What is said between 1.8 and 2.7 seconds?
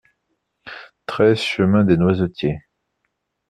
Dès Noisetiers